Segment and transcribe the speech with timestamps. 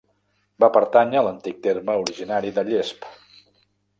[0.63, 3.09] Va pertànyer l'antic terme originari de Llesp.